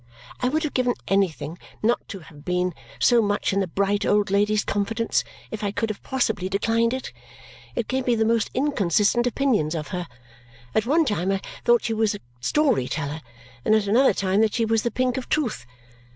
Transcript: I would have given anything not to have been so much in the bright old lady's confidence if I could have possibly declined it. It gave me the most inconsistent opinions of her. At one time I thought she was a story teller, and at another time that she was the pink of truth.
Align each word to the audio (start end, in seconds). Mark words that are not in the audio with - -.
I 0.39 0.49
would 0.49 0.63
have 0.63 0.73
given 0.73 0.95
anything 1.07 1.59
not 1.83 2.07
to 2.07 2.21
have 2.21 2.43
been 2.43 2.73
so 2.97 3.21
much 3.21 3.53
in 3.53 3.59
the 3.59 3.67
bright 3.67 4.03
old 4.03 4.31
lady's 4.31 4.63
confidence 4.65 5.23
if 5.51 5.63
I 5.63 5.69
could 5.71 5.91
have 5.91 6.01
possibly 6.01 6.49
declined 6.49 6.91
it. 6.91 7.13
It 7.75 7.87
gave 7.87 8.07
me 8.07 8.15
the 8.15 8.25
most 8.25 8.49
inconsistent 8.55 9.27
opinions 9.27 9.75
of 9.75 9.89
her. 9.89 10.07
At 10.73 10.87
one 10.87 11.05
time 11.05 11.31
I 11.31 11.39
thought 11.65 11.83
she 11.83 11.93
was 11.93 12.15
a 12.15 12.19
story 12.39 12.87
teller, 12.87 13.21
and 13.63 13.75
at 13.75 13.85
another 13.85 14.15
time 14.15 14.41
that 14.41 14.55
she 14.55 14.65
was 14.65 14.81
the 14.81 14.89
pink 14.89 15.17
of 15.17 15.29
truth. 15.29 15.67